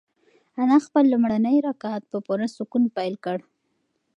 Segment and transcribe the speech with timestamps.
[0.61, 3.37] انا خپل لومړی رکعت په پوره سکون پیل کړ.